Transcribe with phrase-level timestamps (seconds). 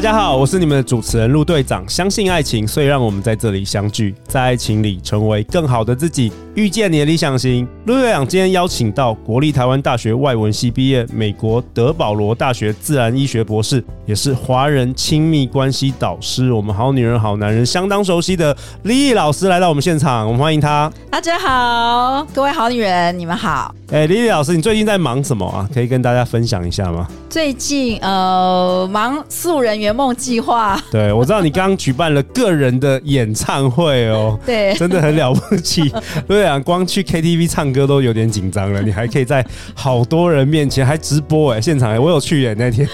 [0.00, 1.86] 大家好，我是你们的主持人陆队长。
[1.86, 7.68] 相信爱情，所以让我们在这里相聚，在爱情里成为更好的自己，遇见你的理想型。
[7.84, 20.90] 陆队长今天邀请到国立台湾大学外文系毕业，美国德保罗大学自然医学博士，也是华人亲密关系导师，我们好女人好男人相当熟悉的 Lily 老师来到我们现场，我们欢迎她。
[21.10, 23.74] 大家好，各位好女人，你们好。
[23.92, 25.68] 哎，Lily 老师，你最近在忙什么啊？
[25.74, 27.06] 可以跟大家分享一下吗？
[27.28, 30.80] 最近呃，忙素人员圆梦计划。
[30.88, 34.38] 对，我知道你刚刚举办了个人的演唱会哦。
[34.46, 35.92] 对，真的很了不起。
[36.28, 42.88] 对啊，光去 KTV 唱歌都有点紧张了，你还可以在好多人面前还直播哎，现场哎，我有去演那天。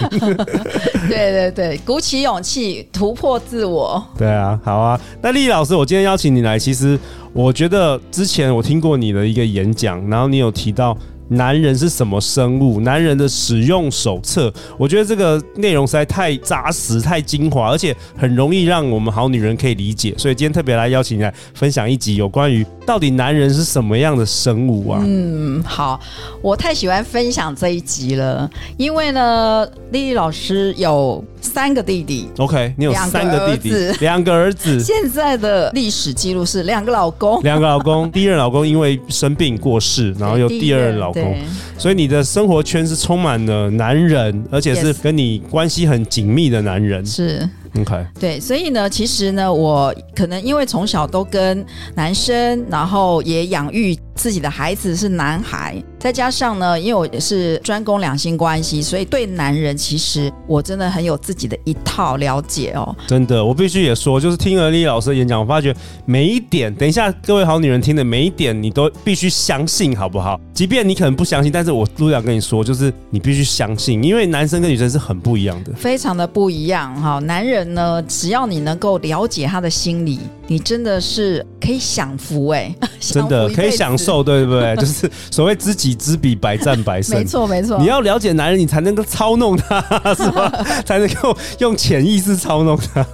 [1.07, 4.03] 对对对，鼓起勇气突破自我。
[4.17, 4.99] 对啊，好啊。
[5.21, 6.99] 那 Lily 老师，我今天邀请你来，其实。
[7.33, 10.97] 我觉得之前我听过你的一个演讲，然后你有提到。
[11.29, 12.79] 男人是什么生物？
[12.81, 20.13] 男人的使用手册，我觉得这个内容实在太扎实、太精华，而且很容易让我们好女人可以理解。
[20.17, 25.01] 所以今天特别来邀请你来分享一集有关于到底男人是什么样的生物啊？
[25.03, 25.99] 嗯，好，
[26.41, 32.27] 我太喜欢分享这一集了，因为呢，Lily 老师有三个弟弟。
[32.37, 34.79] OK，你有三个弟弟，两个儿子。
[34.83, 38.09] 现在的历史记录是两个老公，两个老公。
[38.11, 41.33] 第一任老公因为生病过世，然后又第二任老公。
[41.33, 41.43] 对，
[41.77, 47.05] 所以你的生活圈是充满了男人，而且是跟你关系很紧密的男人。
[47.05, 47.47] 是。
[47.75, 48.03] Okay.
[48.19, 62.95] 对，所以呢，其实呢，我可能因为从小都跟男生，然后也养育自己的孩子是男孩，再加上呢，因为我也是专攻两性关系，所以对男人其实我真的很有自己的一套了解哦。
[63.07, 65.75] 真的，我必须也说，就是听了 Lily 老师的演讲，我发觉
[66.05, 70.39] 每一点，等一下各位好女人听的每一点，你都必须相信，好不好？
[70.53, 77.19] 即便你可能不相信，但是我都想跟你说，就是你必须相信，因为男生跟女生是很不一样的，非常的不一样哈。
[77.19, 77.67] 男人。
[77.67, 84.75] 呢，只要你能够了解他的心理，你真的是可以享福哎， 真的可以享受，对不对？
[84.79, 87.17] 就是所谓知己知彼，百战百胜。
[87.17, 87.77] 没错，没错。
[87.79, 89.81] 你要了解男人，你才能够操弄他，
[90.15, 90.49] 是吧？
[90.85, 93.05] 才能够用潜意识操弄他。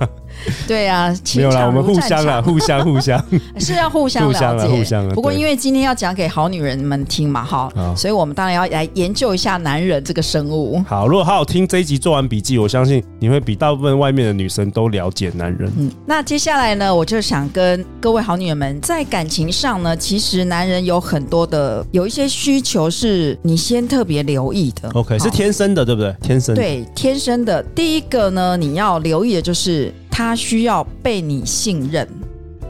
[0.67, 3.23] 对啊，没有啦，我们互相啊， 互相互相
[3.59, 5.09] 是要互相了解，互相互相。
[5.09, 10.83] 不过因为今天要讲给好女人们听嘛，哈，所以我们当然要来研究一下男人这个生物。
[10.87, 15.71] 好，如果好好听这一集，做完笔记，我相信你会比大部分外面的女生都了解男人。
[15.77, 24.89] 嗯，那接下来呢，我就想跟各位好女人们，在感情上呢，其实男人有很多的有一些需求是你先特别留意的。
[24.93, 26.15] OK，是天生的，对不对？
[26.21, 26.61] 天生的。
[26.61, 27.61] 对，天生的。
[27.75, 29.93] 第一个呢，你要留意的就是。
[30.16, 32.07] 他需要被你信任，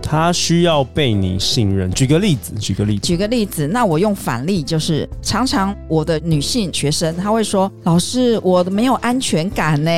[0.01, 1.91] 他需要被你信任。
[1.91, 3.67] 举个例子，举个例子，举个例子。
[3.67, 9.91] 那我用反例，就是常常我的女性学生，她会说：“老师，我没有安全感呢。”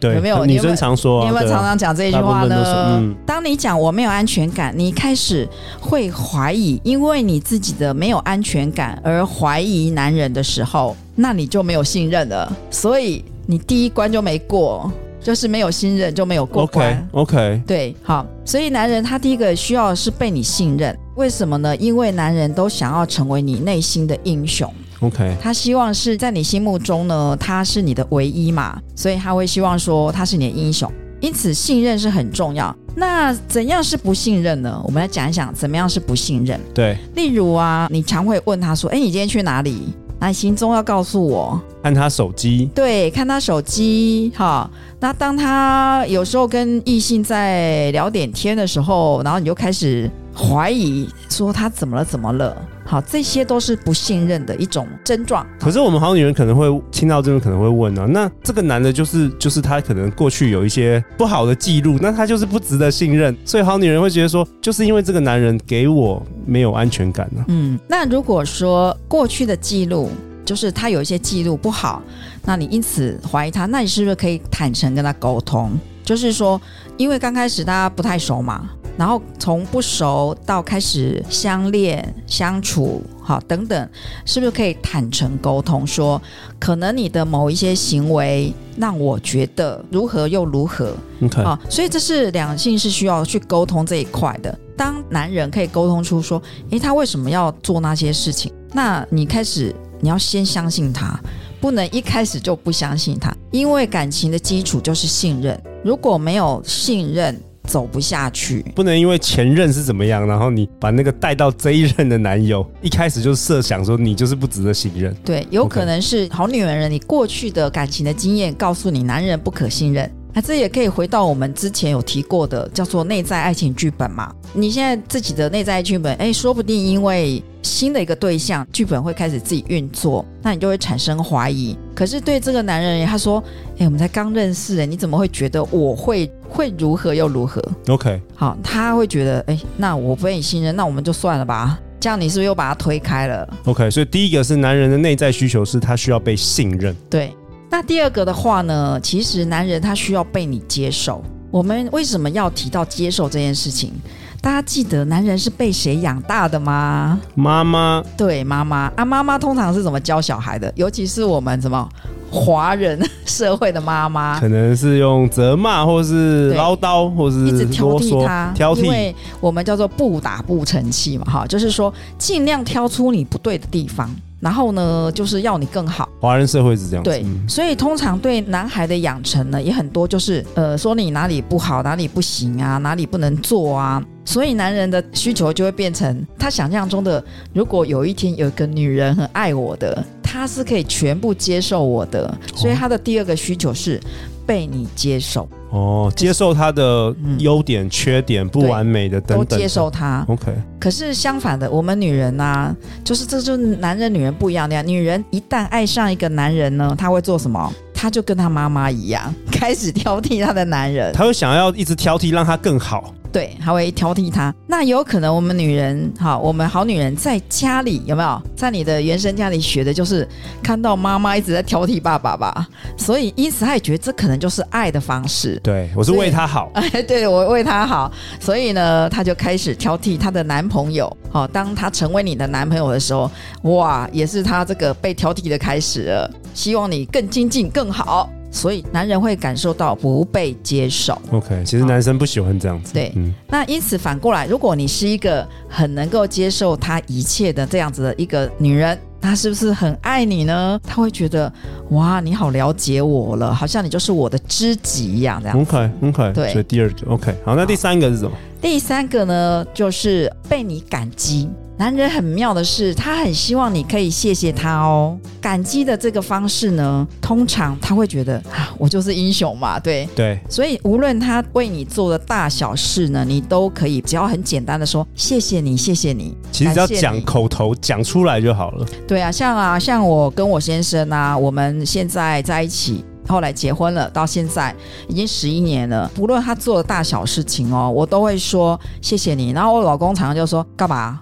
[0.00, 0.46] 对，有没有？
[0.46, 2.56] 女生常说，你有没有常常讲这一句话呢？
[2.98, 5.46] 嗯，当你讲我没有安全感，你开始
[5.78, 14.90] 会怀疑，因为你自己的没有安全感而怀疑男人的时候，那你就没有信任了，所以你第一关就没过。
[15.22, 17.08] 就是没有信任就没有过关。
[17.12, 17.62] OK，OK.
[17.66, 21.76] 对，好，所以男人他第一个需要的是被你信任，为什么呢？
[21.76, 24.72] 因为男人都想要成为你内心的英雄。
[25.00, 30.90] OK，他希望是在你心目中呢，他是你的唯一嘛，所以他会希望说他是你的英雄。
[31.20, 32.74] 因此，信任是很重要。
[32.96, 34.80] 那怎样是不信任呢？
[34.84, 36.58] 我们来讲一讲怎么样是不信任。
[36.74, 44.70] 对，例如啊，你常会问他说：“哎，你今天去哪里？”那行踪要告诉我，看他手机，对，看他手机，哈。
[45.00, 52.54] 那当他有时候跟异性在聊点天的时候，然后你就开始怀疑，说他怎么了，怎么了？
[52.90, 55.46] 好，这些都是不信任的一种症状。
[55.60, 63.32] 可是我们好女人可能会听到这边，可能会问啊，那这个男的，就是就是他可能过去有一些不好的记录，那他就是不值得信任。
[63.44, 67.44] 所以好女人会觉得说，就是因为这个男人给我没有安全感呢。
[67.46, 70.10] 嗯，那如果说过去的记录，
[70.44, 72.02] 就是他有一些记录不好，
[72.44, 75.70] 那你因此怀疑他，那你是不是可以坦诚跟他沟通？
[76.02, 76.60] 就是说，
[76.96, 83.02] 因为刚开始大家不太熟嘛，然后从不熟到开始相恋相处。
[83.22, 83.88] 好等等，
[84.24, 86.20] 是不是可以坦诚沟通说，
[86.58, 90.92] 可能你的某一些行为让我觉得如何又如何
[91.22, 94.58] ？OK，啊，所以这是两性是需要去沟通这一块的。
[94.76, 98.52] 当男人可以沟通出说，诶，他为什么要做那些事情？
[98.72, 101.16] 那你开始你要先相信他，
[101.60, 105.62] 不能一开始就不相信他，因为感情的基础就是信任。
[105.84, 107.40] 如果没有信任，
[107.70, 115.14] 走不下去，不能因为前任是怎么样，然后你把那个带到这一任的男友，一开始就设想说你就是不值得信任。
[115.24, 120.10] 对，有可能是好女人，你过去的感情的经验告诉你，男人不可信任。
[120.32, 124.32] 那这也可以回到我们之前有提过的，叫做内在爱情剧本嘛。
[124.52, 131.76] 你现在自己的内在剧本，哎，说不定因为新的一个对象，剧本会开始自己运作，那你就会产生怀疑。
[132.00, 133.44] 可是对这个男人，他说
[133.76, 146.96] ：“哎，我们才刚认识，哎，你怎么会觉得我会会如何又如何？”OK，好，他会觉得：“哎，那我不愿意信任，那我们就算了吧。”这样你是不是又把他推开了？OK，所以第一个是男人的内在需求是他需要被信任。
[147.10, 147.34] 对，
[147.68, 151.22] 那第二个的话呢，其实男人他需要被你接受。
[151.50, 153.92] 我们为什么要提到接受这件事情？
[154.42, 157.20] 大家记得男人是被谁养大的吗？
[157.34, 158.02] 妈妈。
[158.16, 160.72] 对，妈妈啊，妈妈通常是怎么教小孩的？
[160.76, 161.86] 尤其是我们什么
[162.30, 168.84] 华人社会的妈妈，可能是用责骂，或是唠叨，或是一直挑剔他，挑剔。
[168.84, 174.08] 因为我们叫做不打不成器嘛，哈，就是说尽量挑出你不对的地方。
[174.40, 176.08] 然后呢，就是要你更好。
[176.18, 177.10] 华人社会是这样子。
[177.10, 184.02] 对，所以通常对男孩的养成呢，也很多，就是呃，说你哪里不好，哪里不行啊，哪里不能做啊。
[184.30, 187.22] 所以男人的需求就会变成他想象中的，
[187.52, 192.32] 如果有一天有一个女人很爱我的，他是可以全部接受我的。
[192.54, 194.00] 所以他的第二个需求是
[194.46, 195.48] 被你接受。
[195.70, 200.24] 哦，接受他的优点、嗯、缺点、不完美的等等，都接受他。
[200.28, 200.54] OK。
[200.78, 204.82] 可是相反的，我们女人呢、啊，就是这就是男人女人不一样的呀。
[204.82, 207.72] 女人一旦爱上一个男人呢，她会做什么？
[207.92, 211.12] 她就跟她妈妈一样， 开始挑剔她的男人。
[211.12, 213.12] 她会想要一直挑剔，让他更好。
[213.32, 214.54] 对，还会挑剔他。
[214.66, 218.42] 那有可能我们女人，哈，我们好女人在家里有没有？
[218.56, 220.28] 在你的原生家里学的就是
[220.62, 222.66] 看到妈妈一直在挑剔爸爸吧，
[222.96, 225.60] 所以因此他也觉得这可能就是爱的方式。
[225.62, 228.10] 对，我是为他好，哎， 对，我为他好，
[228.40, 231.16] 所以呢，他就开始挑剔他的男朋友。
[231.30, 233.30] 好，当他成为你的男朋友的时候，
[233.62, 236.30] 哇，也是他这个被挑剔的开始了。
[236.52, 238.28] 希望你更精进、更好。
[238.50, 241.20] 所以男人会感受到不被接受。
[241.30, 242.92] OK，其实男生不喜欢这样子。
[242.92, 250.80] 对，嗯，那因此反过来，如果你是一个很能够接受他一切的这样子的一个女人，她是不是很爱你呢？
[250.82, 251.52] 她会觉得
[251.90, 255.60] 哇，你好了解我了，好像你就是我的知己一样，这样。
[255.60, 256.52] OK，OK，对。
[256.52, 258.32] 所以第二个 OK，好，那第三个是什么？
[258.60, 261.48] 第三个呢，就是被你感激。
[261.80, 265.18] 男人很妙的是，他很希望你可以谢谢他哦。
[265.40, 270.38] 感激的这个方式呢，通常他会觉得啊，我就是英雄嘛，对对。
[270.46, 276.36] 所以无论他为你做的大小事呢，你都可以只要很简单的说谢谢你，谢谢你。
[276.52, 278.86] 其实只要讲口头讲出来就好了。
[279.08, 284.76] 对啊，像啊，像我跟我先生啊，我们现在在一起，后来结婚了，到现在
[285.08, 286.06] 已经十一年了。
[286.14, 289.52] 不论他做的大小事情哦，我都会说谢谢你。
[289.52, 291.20] 然后我老公常常就说干嘛？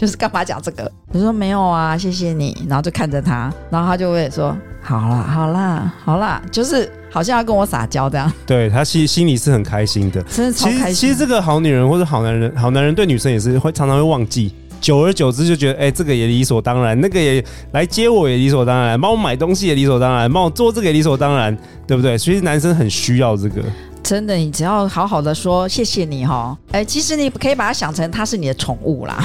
[0.00, 0.90] 就是干嘛讲这个？
[1.12, 2.56] 我说没有啊，谢谢你。
[2.66, 8.32] 然后就看着他，然后他就会说好啦，好啦，好啦，就是好像要跟我撒娇这样。
[8.46, 10.94] 对，他心心里是很开心的，真的超开心。
[10.94, 21.54] 其实这个好女人或者好男人，好男人对女生也是会常常会忘记，久而久之就觉得，哎，这个也理所当然，那个也来接我也理所当然，帮我买东西也理所当然，帮我做这个也理所当然，
[21.86, 22.16] 对不对？
[22.16, 23.62] 其实男生很需要这个。
[24.10, 29.24] 真的，你只要好好的说谢谢你哈，哎，其实你可以把它想成它是你的宠物啦。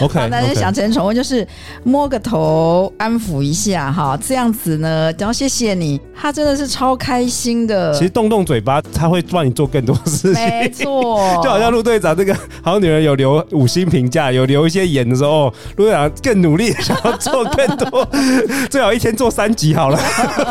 [0.00, 1.46] OK，把男人想成宠物就是
[1.82, 7.92] 摸个头安抚一下哈，这样子呢，然后谢谢你，他真的是超开心的。
[7.92, 10.42] 其实动动嘴巴，他会帮你做更多事情。
[10.42, 18.08] 没错， 就好像陆队长这个好女人有留五星评价，有留一些言的时候，陆队长更努力想要做更多，
[18.70, 20.00] 最好一天做三集好了。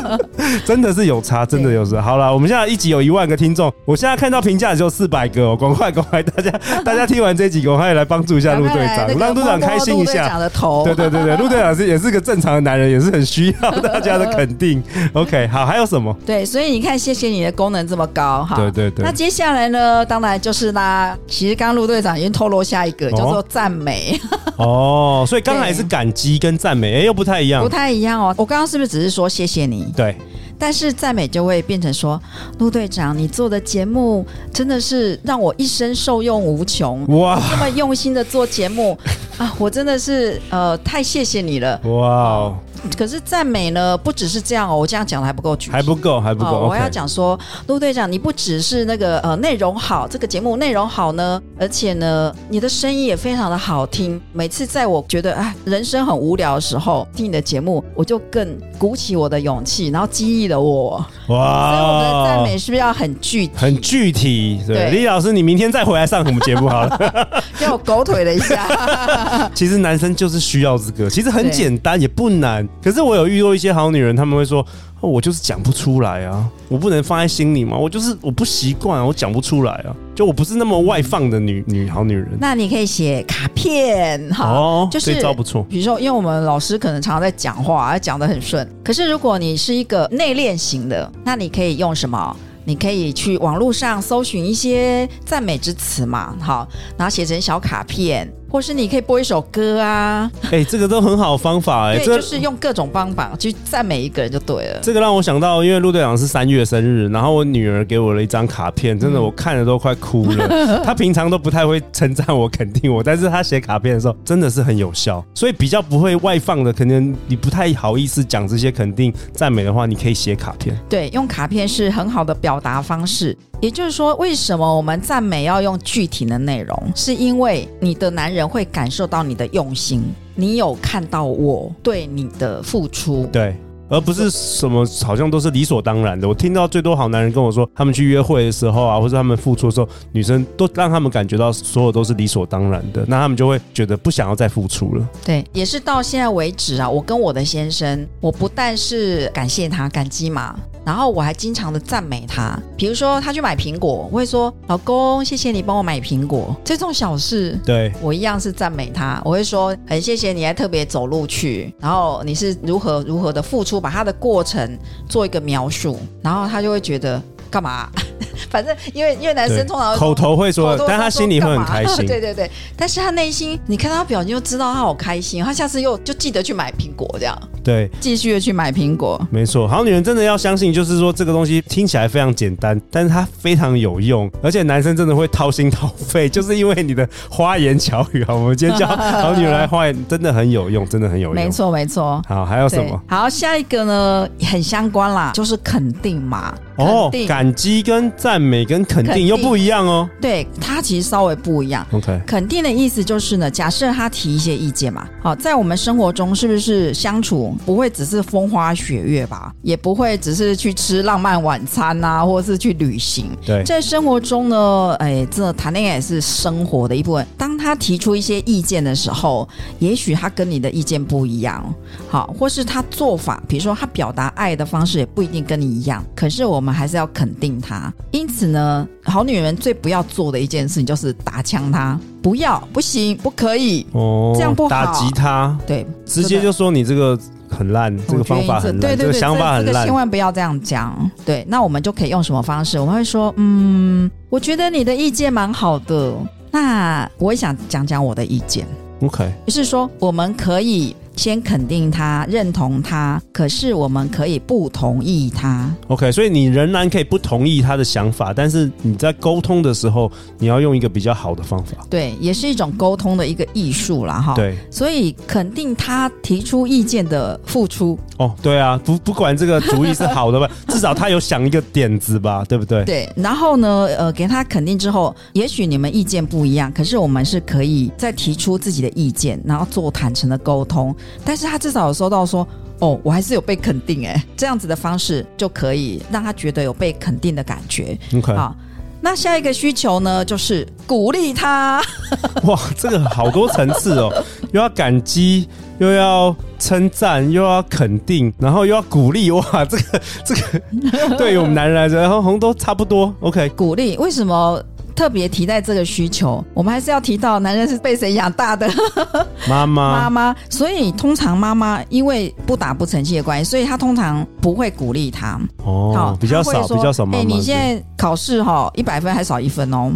[0.63, 1.99] 真的是有差，真的有差。
[1.99, 3.43] 好了，我们现在一集有一万个听。
[3.43, 6.51] 听众，我现在看到评价只有四百个哦，赶快赶快，大家
[6.83, 10.37] 大家听完这集，赶快来帮助一下陆队长，让队长开心一下。
[10.83, 14.83] 对对对对， 陆队长是也是个正常的男人，也是很需要大家的肯定。
[15.13, 16.15] OK，好，还有什么？
[16.25, 18.55] 对，所以你看，谢谢你的功能这么高哈。
[18.55, 19.05] 对对对。
[19.05, 20.05] 那接下来呢？
[20.05, 21.17] 当然就是啦。
[21.27, 24.19] 其实刚刚陆队长已经透露下一个，叫做赞美。
[24.57, 27.63] 哦，所以刚才是感激跟赞美，哎，又不太一样。
[27.63, 28.33] 不太一样哦。
[28.37, 29.91] 我刚刚是不是只是说谢谢你？
[29.95, 30.15] 对。
[30.63, 32.17] 但是赞美就会变成说，
[32.57, 37.05] 陆队长，你做的节目真的是让我一生受用无穷。
[37.17, 38.97] 哇，这么用心的做节目
[39.37, 41.77] 啊，我真的是呃太谢谢你了。
[41.83, 42.55] 哇。
[42.97, 44.77] 可是赞美呢，不只是这样哦。
[44.77, 46.63] 我这样讲的还不够具体，还不够，还不够。
[46.63, 54.21] 哦、我要讲说，陆队长，你不只是那个呃内容好，这个节目内容好呢，而且呢，你的声音也非常的好听。
[54.31, 61.03] 每次在我觉得哎人生很无聊的时候，听你的节目，我就更鼓起我的勇气，然后激励了我。
[61.27, 61.71] 哇！
[61.71, 63.53] 所以我们的赞美是不是要很具体？
[63.55, 64.61] 很具体。
[64.67, 67.27] 对，李老师，你明天再回来上我们节目好了。
[67.59, 69.49] 让我狗腿了一下。
[69.55, 72.67] 其实男生就是需要这个，其实很简单，也不难。
[72.83, 74.65] 可是我有遇到一些好女人，他们会说
[75.03, 85.61] ：“哦，我就是讲不出来啊，我不能放在心里嘛，我就是我不习惯啊，我讲不出来啊，就我不是那么外放的女女好女人。”那你可以写卡片，哈，哦，就是这招不错。
[85.69, 88.65] 比如说，因为我们老师可能常常在讲话，讲得很顺。
[88.81, 92.33] 可是如果你是一个内敛型的，那你可以用什么？
[92.65, 96.65] 你可以去网络上搜寻一些赞美之词嘛，好，
[96.97, 98.25] 然后写成小卡片。
[98.53, 104.79] 或是你可以播一首歌啊，哎、欸，这个都很好方法哎、就是用各种方法去赞美一个人就对了。
[104.79, 110.47] 这个让我想到，因为陆队长是三月生日，然后我女儿给我了一张卡片，真的我看了都快哭了。
[110.85, 120.77] 她平常都不太会称赞我、肯定我，但是她写卡片的时候真的是很有效，所以比较不会外放的，可能你不太好意思讲这些肯定赞美的话，你可以写卡片。
[120.87, 123.35] 对，用卡片是很好的表达方式。
[123.61, 126.91] 也就是说，为什么我们赞美要用具体的内容？
[126.93, 130.03] 是因为你的男人会感受到你的用心，
[130.35, 133.27] 你有看到我对你的付出。
[133.31, 133.55] 对。
[133.89, 136.27] 而不是什么好像都是理所当然的。
[136.27, 145.07] 我听到最多好男人跟我说，他们去约会的时候啊，或者他们付出的时候，女生都让他们感觉到所有都是理所当然的，那他们就会觉得不想要再付出了。
[145.23, 152.57] 对，也是到现在为止啊，我跟我的先生，我不但是感谢他，感激嘛，然后我还经常的赞美他。
[152.75, 159.21] 比如说他去买苹果，我会说：“老公，谢谢你帮我买苹果。”这种小事，对我一样是赞美他。
[159.23, 167.21] 我会说：“很谢谢你还特别走路去，然后你是如何如何的付出。”把他的过程做一个描述，然后他就会觉得
[167.51, 167.89] 干嘛？
[168.49, 172.05] 反正因为因为男生通常口头会说，但他心里会很开心。
[172.07, 177.37] 对对对，但是他内心，你看他表情就知道他好开心，他下次又就记得去买苹果这样。
[177.63, 179.19] 对，继续的去买苹果。
[179.31, 188.33] 没错，好女人真的要相信，就是说这个东西听起来非常简单，但是它非常有用，而且男生真的会掏心掏肺， 就是因为你的花言巧语啊。
[188.33, 191.35] 我们今天教好女人来花言，真的很有用，真的很有用。
[191.35, 192.21] 没错没错。
[192.27, 193.01] 好，还有什么？
[193.07, 196.53] 好，下一个呢，很相关啦，就是肯定嘛。
[196.75, 200.09] 哦，感激跟赞美跟肯定又不一样哦。
[200.19, 201.85] 对，它其实稍微不一样。
[201.91, 209.53] OK，肯定的意思就是呢，假设他提一些意见嘛，好，在我们生活中是不是相处不会只是风花雪月吧？
[209.61, 213.27] 也不会只是去吃浪漫晚餐啊，或者是去旅行。
[213.45, 217.27] 对，在生活中呢，哎，这谈恋爱也是生活的一部分。
[217.37, 221.63] 当他提出一些意见的时候，也许他跟你的意见不一样，
[222.09, 226.03] 好，或是他做法，比如说他表达爱的方式也不一定跟你一样。
[226.15, 226.62] 可是我。
[226.62, 241.11] 我们还是要肯定他，因此呢，好女人最不要做的一件事情就是打枪他，不要，不行，不可以，哦，这样不好，打击他，对，直接就说你这个很烂，这个方法很烂，对对对，这个想法很烂，这个千万不要这样讲。
[241.25, 242.79] 对，那我们就可以用什么方式？
[242.79, 246.15] 我们会说，嗯，我觉得你的意见蛮好的，
[246.49, 248.65] 那我也想讲讲我的意见。
[249.01, 250.95] OK，就是说我们可以。
[251.15, 255.69] 先肯定他，认同他，可是我们可以不同意他。
[255.87, 261.77] OK，所以你仍然可以不同意他的想法，但是你在沟通的时候，你要用一个比较好的方法。
[261.89, 264.19] 对，也是一种沟通的一个艺术啦。
[264.19, 264.33] 哈。
[264.35, 267.97] 对，所以肯定他提出意见的付出。
[268.17, 272.83] 哦，对啊，不不管这个主意是好的吧， 至少他有想一个点子吧，对不对？
[272.85, 280.95] 对，然后呢，呃，给他肯定之后，也许你们意见不一样，可是我们是可以再提出自己的意见，然后做坦诚的沟通。
[281.25, 282.47] 但是他至少有收到说，
[282.79, 287.97] 哦，我还是有被肯定哎，这样子的方式就可以让他觉得有被肯定的感觉。
[288.15, 288.55] OK，好，
[288.99, 291.81] 那下一个需求呢，就是鼓励他。
[292.43, 294.11] 哇，这个好多层次哦，
[294.51, 295.47] 又要感激，
[295.79, 299.31] 又要称赞，又要肯定，然后又要鼓励。
[299.31, 303.13] 哇，这个这个对于我们男人来说，然后红都差不多。
[303.21, 304.61] OK，鼓励为什么？
[304.95, 308.69] 特别提在这个需求，我们还是要提到男人是被谁养大的？
[309.47, 310.35] 妈妈，妈妈。
[310.49, 315.39] 所以通常妈妈因为不打不成器的关系，所以她通常不会鼓励他。
[315.63, 317.03] 哦，好，比较少，比较少。
[317.05, 319.91] 哎、欸，你现在考试哈，一百分还少一分哦。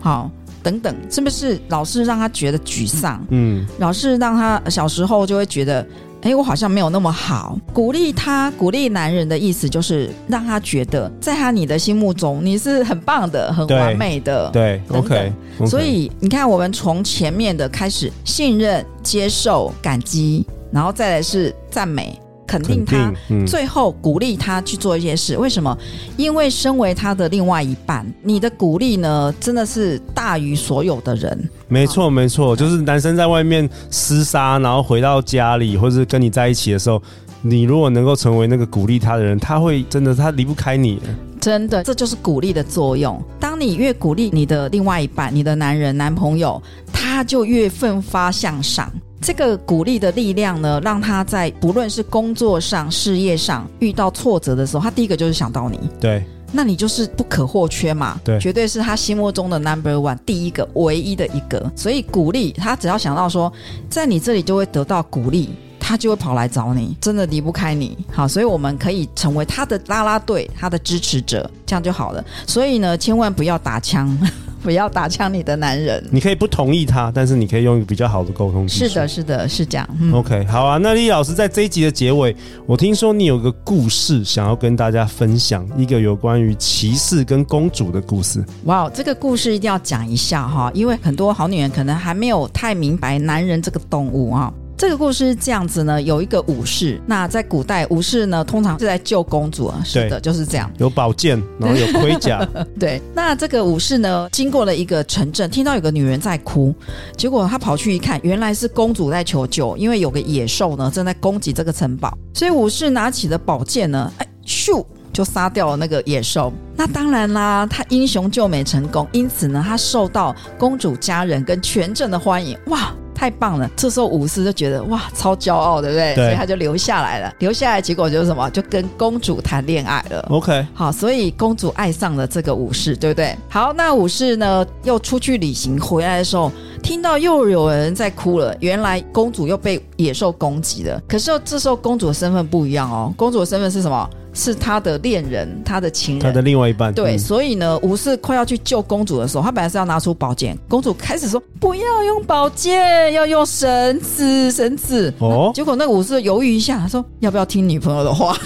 [0.00, 0.30] 好，
[0.62, 3.24] 等等，是不是老是让他觉得沮丧？
[3.30, 5.86] 嗯，老是让他小时候就会觉得。
[6.22, 7.58] 哎，我好像没有那么好。
[7.72, 14.48] 鼓励他，鼓励男人的意思就是让他觉得，在他你的心目中你是很棒的、很完美的。
[14.52, 15.32] 对，对，OK。
[15.66, 22.16] 所以你看，我们从前面的开始，信任、接受、感激，然后再来是赞美。
[22.52, 25.38] 肯定他，嗯、最后鼓励他去做一些事。
[25.38, 25.76] 为什么？
[26.18, 31.48] 因为身为他的另外一半，你的鼓励呢，真的是大于所有的人。
[31.68, 37.02] 没错，没错，就是男生在外面厮杀，然后回到家里，或是跟你在一起的时候，
[37.40, 41.00] 你如果能够成为那个鼓励他的人，他会真的，他离不开你。
[41.40, 43.20] 真的，这就是鼓励的作用。
[43.40, 48.92] 当你越鼓励你的另外一半，你的男人、男朋友，他就越奋发向上。
[49.22, 55.78] 这个鼓励的力量呢，让他在不论是工作上、事业上遇到挫折的时候，他第一个就是想到你。
[56.00, 58.20] 对，那你就是不可或缺嘛。
[58.24, 61.70] 对，绝对是他心目中的 number one，第一个、唯一的一个。
[61.76, 63.50] 所以鼓励他，只要想到说，
[63.88, 67.96] 在你这里就会得到鼓励，他就会跑来找你，真的离不开你。
[68.10, 72.24] 好，所以我们可以成为他的拉拉队，他的支持者，这样就好了。
[72.44, 74.18] 所以呢，千万不要打枪。
[74.62, 78.68] 不要打枪你的男人，你可以不同意他，但是你可以用一个比较好的沟通。
[78.68, 79.88] 是的，是的，是这样。
[80.00, 80.78] 嗯、OK，好啊。
[80.78, 82.34] 那莉莉老师在这一集的结尾，
[82.66, 88.44] 我听说你有个故事想要跟大家分享，一个有关于骑士跟公主的故事。
[88.64, 94.52] 哇，这个故事一定要讲一下哈，因为很多好女人可能还没有太明白男人这个动物啊。
[94.82, 102.44] 这个故事是这样子呢，有一个武士，那在古代武士呢，通常是在救公主啊，是的，就是这样，有宝剑，然后有盔甲，
[102.80, 103.00] 对。
[103.14, 106.74] 那这个武士呢，经过了一个城镇，听到有个女人在哭，
[107.16, 116.52] 结果他跑去一看，原来是公主在求救，因为有个野兽呢正在攻击这个城堡，所以武士拿起了宝剑呢，哎，咻，就杀掉了那个野兽。
[116.74, 122.92] 那当然啦，他英雄救美成功，因此呢，他受到公主家人跟全镇的欢迎，哇！
[123.14, 123.70] 太棒了！
[123.76, 126.14] 这时候武士就觉得哇，超骄傲，对不对？
[126.14, 126.24] 对。
[126.24, 127.32] 所以他就留下来了。
[127.38, 128.48] 留下来结果就是什么？
[128.50, 130.26] 就跟公主谈恋爱了。
[130.30, 133.36] OK，好，所以公主爱上了这个武士，对不对？
[133.48, 136.50] 好，那武士呢，又出去旅行回来的时候，
[136.82, 138.56] 听到又有人在哭了。
[138.60, 141.00] 原来公主又被野兽攻击了。
[141.08, 144.08] 可是这时候公主的身份不一样哦，公主的身份是什么？
[144.34, 146.92] 是他的恋人，他的情人，他的另外一半。
[146.92, 155.12] 对，嗯、所以呢，武士快要去救公主的时候，他本来是要拿出宝剑，公主开始说不要用宝剑，要用绳子，绳子。
[155.18, 158.36] 哦，结果那个武士犹豫一下，他说要不要听女朋友的话？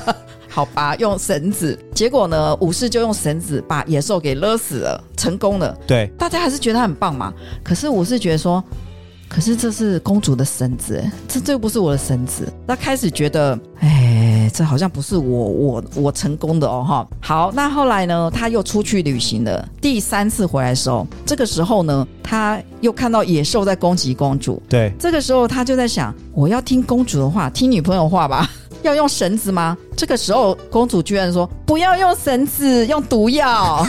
[0.48, 1.78] 好吧，用绳子。
[1.94, 5.76] 结果呢，武士就用绳子把野兽给勒死了，成功了。
[5.86, 7.32] 对，大家还是觉得他很棒嘛。
[7.62, 8.62] 可是武士觉得说。
[9.30, 12.52] 可是这是公主的绳子，这这又不是我的绳子。
[12.66, 17.08] 他开始觉得，哎，这好像不是我我我成功的哦哈。
[17.20, 19.68] 好，那后来呢，他又出去旅行了。
[19.80, 24.60] 第三次回来的时候，这个时候呢，他又看到野兽在攻击公主。
[24.68, 28.50] 对，这个时候他就在想，我要听公主的话，听女朋友话吧。
[28.82, 29.76] 要用绳子吗？
[29.94, 33.86] 这个时候，公主居然说不要用绳子，用毒药。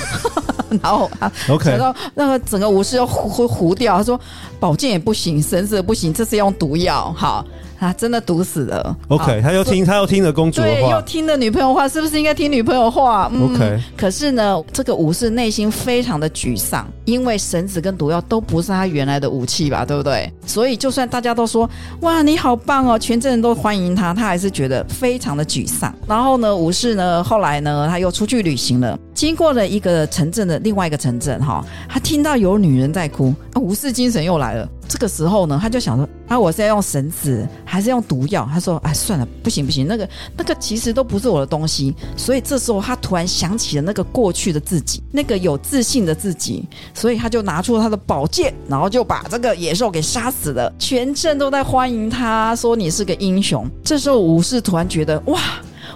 [0.81, 3.97] 然后啊，OK，然后那个整个武士要糊糊掉。
[3.97, 4.19] 他说
[4.59, 7.13] 宝剑也不行，绳子也不行，这是用毒药。
[7.17, 7.45] 好。
[7.81, 8.95] 他真的毒死了。
[9.07, 13.27] OK，他又听，他又听了公主的话，对，又听了女朋友话，是不是应该听女朋友话？
[13.33, 13.81] 嗯，OK。
[13.97, 20.31] 可是呢，这个武士内心非常的沮丧，因为绳子跟毒药都不是他原来的武器吧，对不对？
[20.45, 21.67] 所以就算大家都说
[22.01, 25.91] 哇，你好棒哦，全镇人都欢迎他，他还是觉得非常的沮丧。
[26.07, 34.69] 然后呢，武士呢，后来呢，他又出去旅行了，经过了一个城镇的另外一个城镇，哈，他听到有女人在哭，啊，武士精神又来了。
[34.91, 38.45] 这个时候呢，他就想说：啊，我是要用绳子，还是用毒药？
[38.51, 41.95] 他说：哎，算了，不行不行，那个那个其实都不是我的东西。
[42.17, 50.69] 所以这时候他突然想起了那个过去的自己，那个有自信的自己，所以他就拿出了他的宝剑，然后就把这个野兽给杀死了。
[50.77, 53.65] 全镇都在欢迎他，说你是个英雄。
[53.85, 55.39] 这时候武士突然觉得：哇！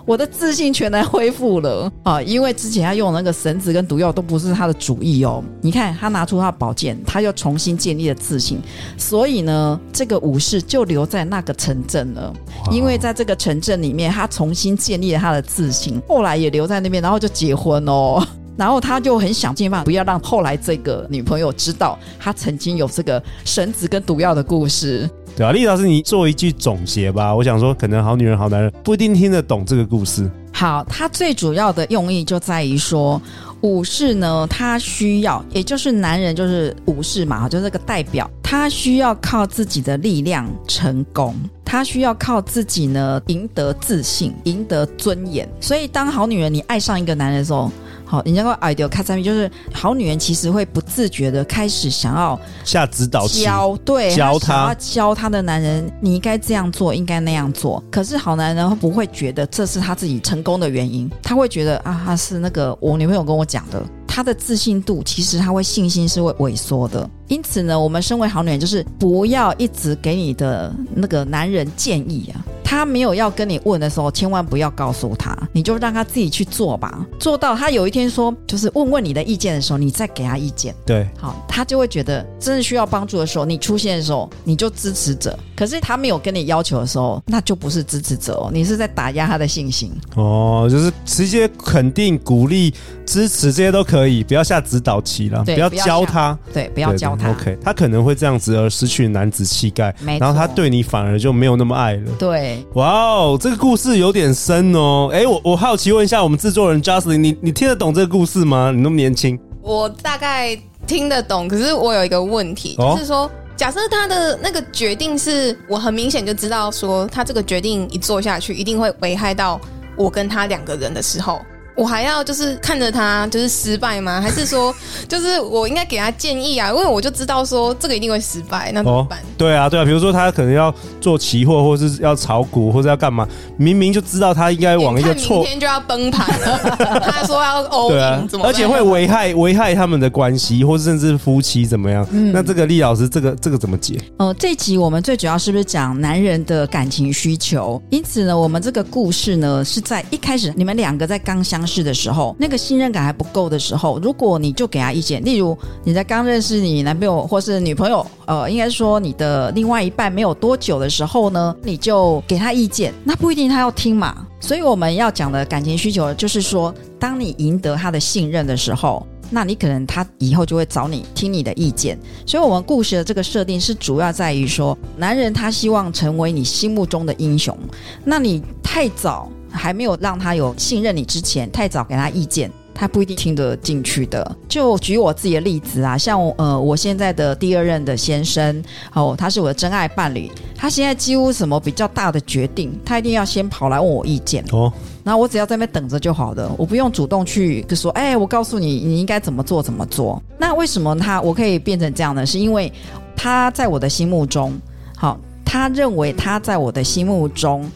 [0.05, 2.21] 我的自信全来恢复了啊！
[2.21, 5.43] 因为之前他用那个绳子跟毒药都不是他的主意哦。
[5.61, 8.61] 你看他拿出他的宝剑，他又重新建立了自信。
[8.97, 12.31] 所以呢，这个武士就留在那个城镇了。
[12.71, 18.23] 因为在这个城镇里面，他重新建立了他的自信，后来也留在那边，然后就结婚哦。
[18.55, 25.09] 然后他就很想尽办法不要让后来这个女朋友知道他曾经有这个绳子跟毒药的故事。
[25.35, 27.35] 对啊，丽老师，你做一句总结吧。
[27.35, 30.29] 我想说，可能好女人、好男人不一定听得懂这个故事。
[30.53, 33.21] 好，它最主要的用意就在于说，
[33.59, 45.45] 武士呢，他需要，也就是男人，就是武士嘛，就是这个代表，他需要靠自己的力量成功，他需要靠自己呢赢得自信，赢得尊严。
[45.59, 47.69] 所以，当好女人你爱上一个男人的时候，
[48.05, 57.83] 好，你那个 idea 卡在就是好女人其实会不自觉的开始想要下指导，教对教他，教他的男人，你应该这样做，应该那样做。
[57.91, 63.83] 可是好男人他不会觉得这是他自己成功的原因，他会觉得啊，他是那个我女朋友跟我讲的。
[64.07, 72.43] 他的自信度其实他会信心是会萎缩的，因此呢，我们身为好女人，就是不要一直给你的那个男人建议啊。
[72.67, 77.05] 他没有要跟你问的时候，千万不要告诉他，你就让他自己去做吧。
[77.19, 80.73] 做到他有一天说，就是问问你的意见的时候，你再给他意见。
[80.83, 85.37] 对，好，他就会觉得真的需要帮助的时候，你出现的时候，你就支持者。
[85.55, 89.91] 可是他没有跟你要求的时候，那就不是支持者哦，你是在打压他的信心。
[90.15, 92.73] 哦，就是直接肯定、鼓励、
[93.05, 96.37] 支持这些都可以，不要下指导棋了，不要教他。
[96.51, 97.31] 对，不要教他。
[97.31, 102.11] OK，他可能会这样子而失去男子气概，然后他对你反而就没有那么爱了。
[102.19, 102.65] 对。
[102.73, 105.09] 哇哦，这个故事有点深哦。
[105.11, 108.71] 哎，我我好奇问一下，我们制作人 Jocelyn，你你听得懂这个故事吗？
[108.73, 111.47] 你那么年轻，我大概听得懂。
[111.47, 119.59] 可是我有一个问题，哦、就是说，假设他的那个决定是我很明显就知道，说他这个决定一做下去，一定会危害到
[119.95, 121.41] 我跟他两个人的时候。
[121.75, 124.21] 我还要就是看着他就是失败吗？
[124.21, 124.73] 还是说
[125.09, 126.69] 就是我应该给他建议啊？
[126.69, 129.19] 因为我就知道说这个一定会失败，那怎么办？
[129.19, 133.27] 哦、对啊，对啊，比如说他可能要做期货，或者是要炒股，或者要干嘛？
[133.57, 136.57] 明明就知道他应该往一个错，明天就要崩盘了。
[137.11, 142.07] 他说要欧对啊，而且会危害危害他们的关系，或者甚至夫妻怎么样？
[142.11, 143.99] 嗯、那这个厉老师，这个这个怎么解？
[144.17, 147.81] 哦、呃，这集我们最主要是不是讲男人的感情需求？
[147.89, 151.64] 因此呢，我们这个故事呢是在一开始你们两个在刚相。
[151.65, 164.25] 是的时候，那个信任感还不够的时候，如果你就给他意见，例如你在刚认识你男朋友或是女朋友，呃，应该说你的另外一半没有多久的时候呢，你就给他意见，那不一定他要听嘛。
[164.39, 171.97] 所以我们要讲的感情需求，就是说，当你赢得他的信任的时候，那你可能他以后就会找你听你的意见。
[172.27, 177.57] 所以，我们故事的这个设定是主要在于说，男人他希望成为你心目中的英雄，
[178.03, 179.27] 那你太早。
[179.55, 184.35] 还没有让他有信任你之前，太早给他意见，他不一定听得进去的。
[184.47, 188.63] 就举我自己的例子啊，像呃，我现在的第二任的先生，
[188.93, 194.71] 哦，他是我的真爱伴侣，他现在几乎什么比较大的决定，他一定要先跑来问我意见哦。
[195.03, 200.21] 然后我只要在那边等着就好了，我不用主动去就说，哎，我告诉你，你应该怎么做怎么做。
[200.37, 202.25] 那为什么他我可以变成这样呢？
[202.25, 202.71] 是因为
[203.15, 204.53] 他在我的心目中，
[204.97, 207.69] 好，他认为他在我的心目中。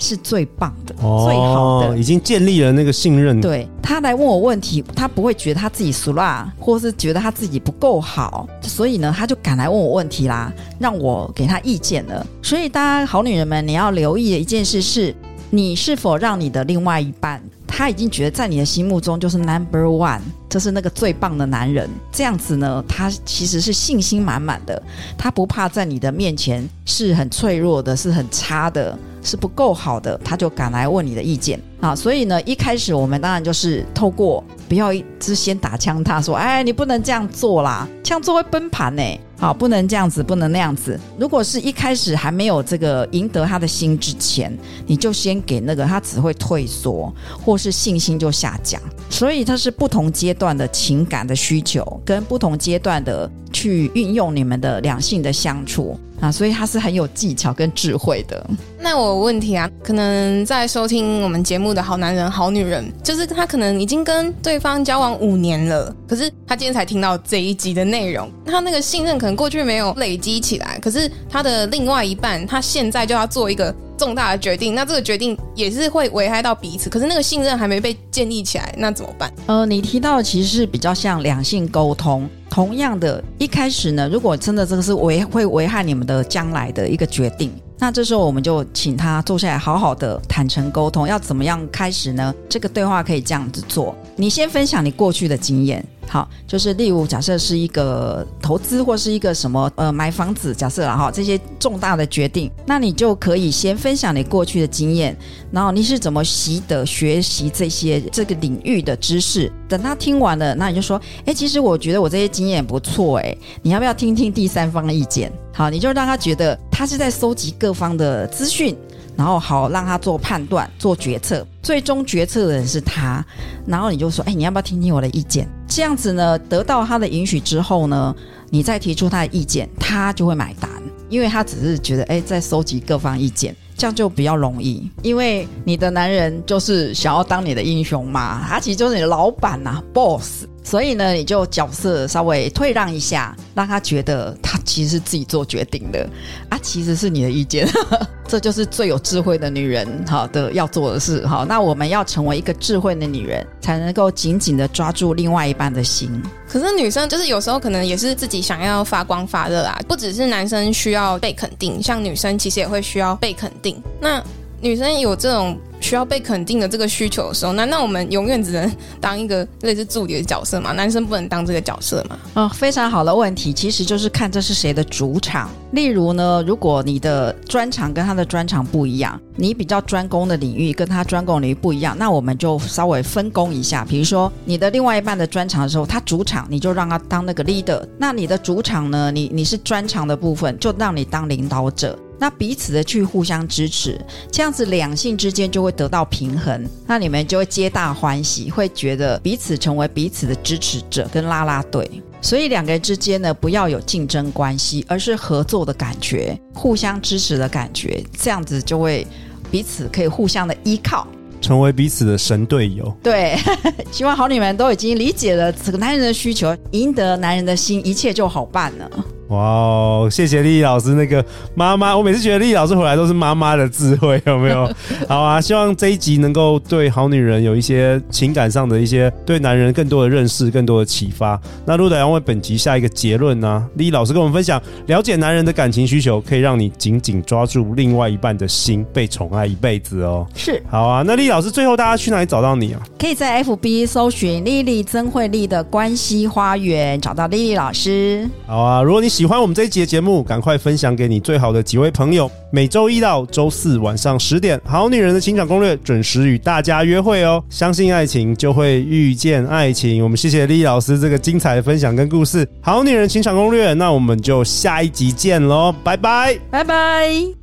[0.00, 3.40] 是最棒的，哦、最好的，已经建立了那个信任。
[3.40, 12.26] 对，他来问我问题，他不会觉得他自己俗辣，或是觉得他自己不够好，所以呢，他就敢来问我问题啦，让我给他意见了。
[12.42, 15.14] 所以，大家好女人们，你要留意的一件事是，
[15.50, 21.88] 你是否让你的另外一半，他已经觉得在你的心目中就是 number one，就是那个最棒的男人。
[22.10, 24.82] 这样子呢，他其实是信心满满的，
[25.16, 28.98] 他不怕在你的面前是很脆弱的，是很差的。
[29.22, 31.94] 是不够好的，他就敢来问你的意见啊！
[31.94, 39.02] 所以呢，一开始我们当然就是透过不要一直先打枪，他说：“哎，你不能这样做啦，这样做会崩盘呢。”
[39.40, 41.00] 好，不能这样子，不能那样子。
[41.18, 44.54] 如果是一开始还没有这个赢得他的心之前，
[44.86, 47.10] 你就先给那个，他只会退缩，
[47.42, 48.78] 或是信心就下降。
[49.08, 55.98] 所以它是不同阶段的情感的需求，跟不同阶段的去运用你们的两性的相处。
[56.20, 58.44] 啊，所以他是很有技巧跟智慧的。
[58.78, 79.32] 那我有问题啊，可能在收听我们节目的好男人、好女人，就是他可能已经跟对方交往五年了，可是他今天才听到这一集的内容，他那个信任可能过去没有累积起来，可是他的另外一半，他现在就要做一个重大的决定，那这个决定也是会危害到彼此，可是那个信任还没被建立起来，那怎么办？
[79.46, 82.28] 呃，你提到的其实是比较像两性沟通。
[82.50, 91.06] 同样的，一开始呢，如果真的这个是危会危害你们的将来的一个决定，那这时候我们就请他坐下来，好好的坦诚沟通。
[91.06, 92.34] 要怎么样开始呢？
[92.48, 95.82] 这个对话可以这样子做：你先分享你过去的经验。
[96.12, 105.16] 好，就是例如假设是一个投资或是一个什么呃买房子，假设了哈这些重大的决定，那你就可以先分享你过去的经验，
[105.52, 109.48] 然后你是怎么习得学习这些这个领域的知识。
[109.68, 115.30] 等他听完了，那你就说，哎，其实我觉得我这些经验不错，哎，你要不要听听第三方的意见？
[115.54, 118.76] 好，你就让他觉得他是在收集各方的资讯。
[119.16, 123.22] 然后好让他做判断、做决策，最终决策的人是他。
[123.66, 128.14] 然后你就说：“哎，你要不要听听我的意见？”这样子呢，得到他的允许之后呢，
[128.50, 130.68] 你再提出他的意见，他就会买单，
[131.08, 133.54] 因为他只是觉得哎，在收集各方意见。
[133.76, 140.44] 这样就比较容易，因为你的男人就是想要当你的英雄嘛，他其实就是你的老板呐、，boss。
[140.70, 146.08] 所以呢，你就角色稍微退让一下，让他觉得他其实是自己做决定的
[146.48, 147.68] 啊，其实是你的意见，
[148.28, 151.44] 这就是最有智慧的女人好的要做的事哈。
[151.48, 156.08] 那我们要成为一个智慧的女人，才能够紧紧的抓住另外一半的心。
[156.46, 163.82] 可是女生就是有时候可能也是自己想要发光发热啊，不只是男生需要被肯定，像女生其实也会需要被肯定。
[164.00, 164.22] 那
[164.60, 165.58] 女生有这种。
[165.82, 168.70] 需要被肯定的这个需求的时候，难道我们永远只能
[169.00, 170.72] 当一个类似助理的角色吗？
[170.72, 172.18] 男生不能当这个角色吗？
[172.34, 175.48] 哦，非常好的问题，其实就是看这是谁的主场。
[175.70, 183.82] 例如呢，如果你的专长跟他的专长不一样，你比较专攻的领域跟他专攻领域不一样，那我们就稍微分工一下。
[183.82, 191.98] 比如说，你的另外一半的专长的时候，他主场你就让他当那个 leader，那你的主场呢，你你是专长的部分，就让你当领导者。
[192.20, 193.98] 那彼此的去互相支持，
[194.30, 201.90] 这样子两性之间就会得到平衡，那你们就会皆大欢喜，会觉得彼此成为彼此的支持者跟拉拉队。
[202.20, 209.06] 所以两个人之间呢，不要有竞争关系，而是合作的感觉，互相支持的感觉，这样子就会
[209.50, 211.08] 彼此可以互相的依靠，
[211.40, 212.94] 成为彼此的神队友。
[213.02, 213.38] 对，
[213.90, 218.90] 希望好女们都已经理解了这个男人的需求，赢得男人的心，一切就好办了。
[219.30, 224.68] 哇哦，谢谢丽丽老师那个妈妈，我每次觉得丽丽老师回来都是妈妈的智慧，有没有？
[225.08, 231.40] 好啊，希望这一集能够对好女人有一些情感上的一些对男人更多的认识，更多的启发。
[231.64, 233.64] 那陆导要为本集下一个结论呢、啊？
[233.76, 240.26] 丽丽老师跟我们分享，了解男人的感情需求，可以让你紧紧抓住另外一半的心，被宠爱一辈子哦。
[240.34, 241.04] 是，好啊。
[241.06, 242.82] 那丽丽老师最后大家去哪里找到你啊？
[242.98, 248.28] 可以在 FB 搜寻丽丽曾慧丽的关系花园，找到丽丽老师。
[248.44, 252.30] 好啊，如果你喜喜欢我们这一集的节目，赶快分享给你最好的几位朋友。
[252.50, 257.44] 每周一到周四晚上十点，《好女人的情场攻略》准时与大家约会哦。
[257.50, 260.02] 相信爱情，就会遇见爱情。
[260.02, 263.72] 我们谢谢丽老师这个精彩的分享跟故事，《好女人情场攻略》。
[263.74, 267.39] 那我们就下一集见喽，拜拜，拜拜。